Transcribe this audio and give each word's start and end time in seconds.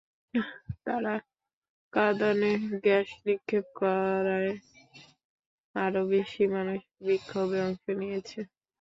তারা 0.85 1.13
কাঁদানে 1.93 2.51
গ্যাস 2.83 3.09
নিক্ষেপ 3.25 3.65
করায় 3.79 4.53
আরও 5.75 6.01
বেশি 6.13 6.43
মানুষ 6.53 6.79
বিক্ষোভে 7.05 7.59
অংশ 7.67 7.83
নিয়েছে। 7.99 8.39